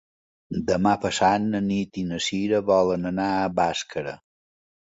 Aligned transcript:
Demà 0.69 0.93
passat 1.03 1.45
na 1.51 1.61
Nit 1.67 2.01
i 2.03 2.05
na 2.13 2.19
Cira 2.29 2.63
volen 2.73 3.07
anar 3.13 3.29
a 3.37 3.47
Bàscara. 3.61 4.19